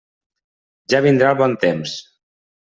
Ja 0.93 1.01
vindrà 1.07 1.29
el 1.35 1.37
bon 1.43 1.55
temps. 1.65 1.95